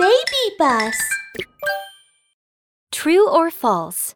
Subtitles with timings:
[0.00, 0.96] BabyBus.
[2.90, 4.14] True or false?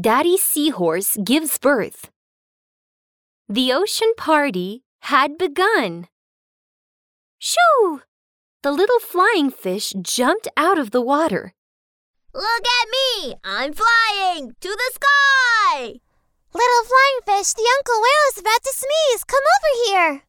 [0.00, 2.10] Daddy Seahorse gives birth.
[3.46, 6.08] The ocean party had begun.
[7.38, 8.00] Shoo!
[8.62, 11.52] The little flying fish jumped out of the water.
[12.32, 13.34] Look at me!
[13.44, 16.00] I'm flying to the sky!
[16.54, 19.24] Little flying fish, the Uncle Whale is about to sneeze.
[19.24, 20.22] Come over here.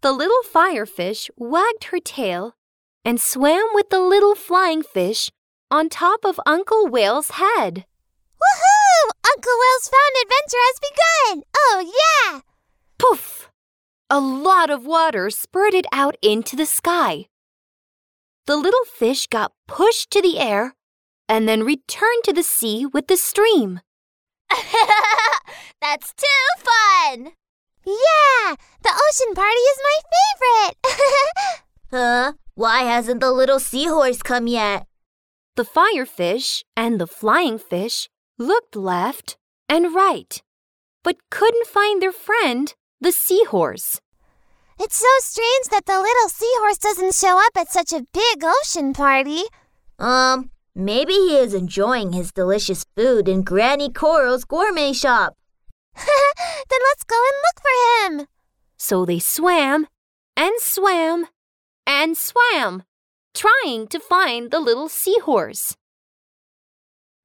[0.00, 2.56] The little firefish wagged her tail
[3.04, 5.30] and swam with the little flying fish
[5.70, 7.84] on top of Uncle Whale's head.
[8.40, 9.10] Woohoo!
[9.26, 11.42] Uncle Whale's found adventure has begun.
[11.56, 12.40] Oh, yeah!
[12.98, 13.50] Poof!
[14.10, 17.26] A lot of water spurted out into the sky.
[18.46, 20.74] The little fish got pushed to the air
[21.28, 23.80] and then returned to the sea with the stream.
[25.80, 27.32] That's too fun!
[27.84, 28.54] Yeah!
[28.82, 30.76] The ocean party is my favorite!
[31.90, 32.32] Huh?
[32.58, 34.84] Why hasn't the little seahorse come yet?
[35.54, 39.36] The firefish and the flying fish looked left
[39.68, 40.42] and right,
[41.04, 44.00] but couldn't find their friend, the seahorse.
[44.76, 48.92] it's so strange that the little seahorse doesn't show up at such a big ocean
[48.92, 49.42] party.
[50.00, 55.36] Um, maybe he is enjoying his delicious food in Granny Coral's gourmet shop.
[55.94, 57.76] then let's go and look for
[58.18, 58.26] him.
[58.76, 59.86] So they swam
[60.36, 61.28] and swam
[61.88, 62.82] and swam,
[63.34, 65.74] trying to find the little seahorse.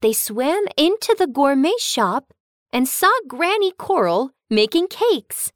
[0.01, 2.33] They swam into the gourmet shop
[2.71, 5.51] and saw Granny Coral making cakes.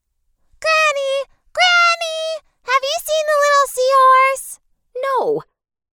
[0.60, 1.16] Granny!
[1.54, 2.44] Granny!
[2.64, 4.60] Have you seen the little seahorse?
[5.08, 5.44] No,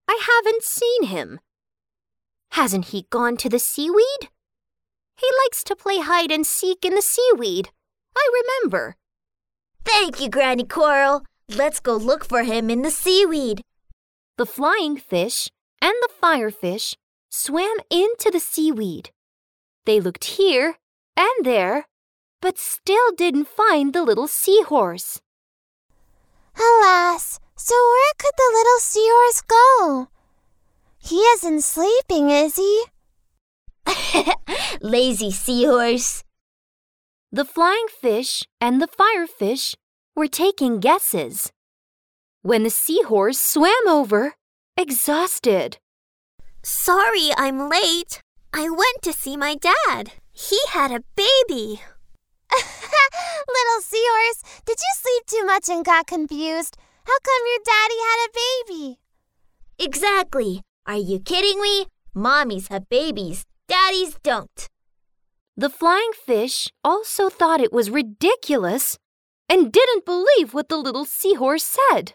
[0.08, 1.38] I haven't seen him.
[2.50, 4.28] Hasn't he gone to the seaweed?
[5.16, 7.70] He likes to play hide and seek in the seaweed.
[8.16, 8.96] I remember.
[9.84, 11.22] Thank you, Granny Coral.
[11.56, 13.62] Let's go look for him in the seaweed.
[14.38, 15.48] The flying fish
[15.80, 16.96] and the firefish
[17.30, 19.10] swam into the seaweed.
[19.86, 20.78] They looked here
[21.16, 21.86] and there,
[22.40, 25.20] but still didn't find the little seahorse.
[26.58, 30.08] Alas, so where could the little seahorse go?
[30.98, 32.84] He isn't sleeping, is he?
[34.80, 36.24] Lazy seahorse.
[37.30, 39.76] The flying fish and the firefish
[40.14, 41.50] were taking guesses.
[42.42, 44.34] When the seahorse swam over,
[44.76, 45.78] exhausted.
[46.62, 48.20] Sorry I'm late.
[48.52, 50.12] I went to see my dad.
[50.32, 51.80] He had a baby.
[52.52, 56.76] little seahorse, did you sleep too much and got confused?
[57.04, 58.98] How come your daddy had a baby?
[59.78, 60.62] Exactly.
[60.86, 61.86] Are you kidding me?
[62.14, 63.44] Mommies have babies.
[63.68, 64.68] Daddies don't.
[65.56, 68.96] The flying fish also thought it was ridiculous
[69.48, 72.14] and didn't believe what the little seahorse said.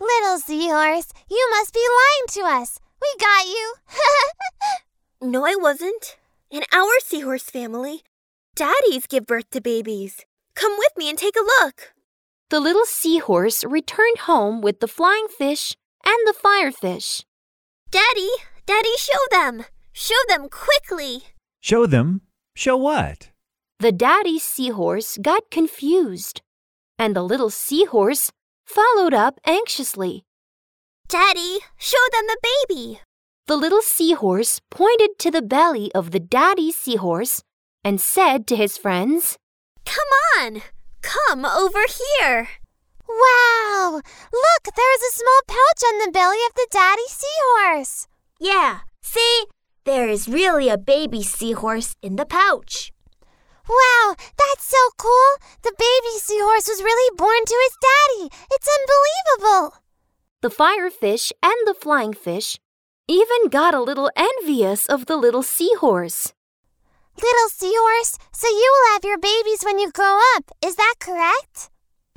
[0.00, 2.78] Little seahorse, you must be lying to us.
[3.00, 3.74] We got you.
[5.24, 6.16] No, I wasn't.
[6.50, 8.02] In our seahorse family,
[8.56, 10.24] daddies give birth to babies.
[10.56, 11.92] Come with me and take a look.
[12.50, 17.24] The little seahorse returned home with the flying fish and the firefish.
[17.92, 18.30] Daddy,
[18.66, 19.64] Daddy, show them.
[19.92, 21.22] Show them quickly.
[21.60, 22.22] Show them.
[22.56, 23.30] Show what?
[23.82, 26.40] The daddy seahorse got confused,
[27.00, 28.30] and the little seahorse
[28.64, 30.22] followed up anxiously.
[31.08, 32.38] Daddy, show them the
[32.68, 33.00] baby.
[33.48, 37.42] The little seahorse pointed to the belly of the daddy seahorse
[37.82, 39.36] and said to his friends,
[39.84, 40.62] Come on.
[41.00, 42.50] Come over here.
[43.08, 44.00] wow!
[44.32, 48.06] Look, there is a small pouch on the belly of the daddy seahorse.
[48.38, 49.46] Yeah, see?
[49.82, 52.91] There is really a baby seahorse in the pouch.
[53.72, 55.30] Wow, that's so cool!
[55.62, 58.36] The baby seahorse was really born to his daddy.
[58.50, 59.78] It's unbelievable.
[60.42, 62.58] The firefish and the flying fish
[63.08, 66.32] even got a little envious of the little seahorse.
[67.16, 70.50] Little seahorse, so you will have your babies when you grow up.
[70.62, 71.70] Is that correct?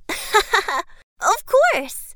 [1.21, 2.13] Of course.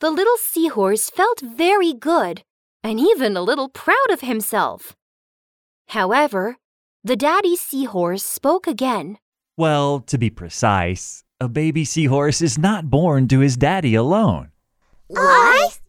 [0.00, 2.42] The little seahorse felt very good
[2.84, 4.94] and even a little proud of himself.
[5.88, 6.56] However,
[7.04, 9.18] the daddy seahorse spoke again.
[9.56, 14.50] Well, to be precise, a baby seahorse is not born to his daddy alone.
[15.06, 15.80] What?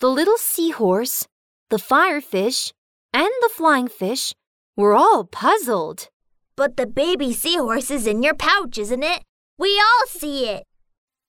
[0.00, 1.26] The little seahorse,
[1.70, 2.72] the firefish,
[3.12, 4.34] and the flying fish
[4.76, 6.08] were all puzzled.
[6.56, 9.22] But the baby seahorse is in your pouch, isn't it?
[9.58, 10.64] We all see it.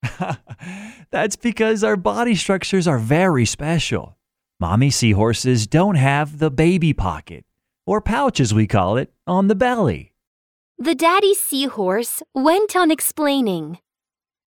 [1.12, 4.18] That's because our body structures are very special.
[4.60, 7.46] Mommy seahorses don't have the baby pocket,
[7.86, 10.14] or pouch as we call it, on the belly.
[10.78, 13.80] The daddy seahorse went on explaining.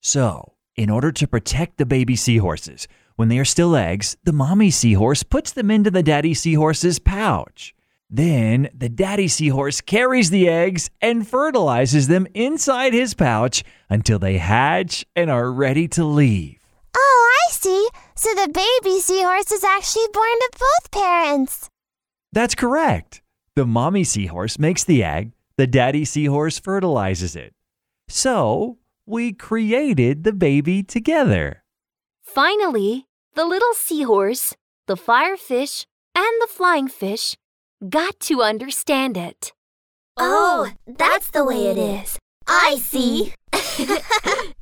[0.00, 2.86] So, in order to protect the baby seahorses,
[3.16, 7.74] When they are still eggs, the mommy seahorse puts them into the daddy seahorse's pouch.
[8.10, 14.36] Then the daddy seahorse carries the eggs and fertilizes them inside his pouch until they
[14.36, 16.58] hatch and are ready to leave.
[16.94, 17.88] Oh, I see.
[18.14, 21.70] So the baby seahorse is actually born to both parents.
[22.32, 23.22] That's correct.
[23.56, 27.54] The mommy seahorse makes the egg, the daddy seahorse fertilizes it.
[28.06, 28.76] So
[29.06, 31.64] we created the baby together.
[32.22, 34.54] Finally, the little seahorse,
[34.86, 37.34] the firefish, and the flying fish
[37.88, 39.54] got to understand it.
[40.18, 42.18] Oh, that's the way it is.
[42.46, 43.32] I see.